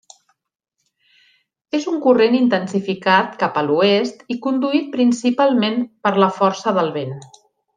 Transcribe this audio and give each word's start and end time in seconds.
És 1.79 1.85
un 1.91 1.99
corrent 2.05 2.37
intensificat 2.39 3.37
cap 3.43 3.61
a 3.61 3.65
l'oest 3.67 4.25
i 4.37 4.41
conduït 4.49 4.89
principalment 4.99 5.79
per 6.07 6.15
la 6.25 6.31
força 6.41 6.75
del 6.81 6.95
vent. 6.99 7.17